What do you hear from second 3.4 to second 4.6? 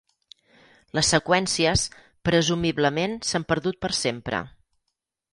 perdut per sempre.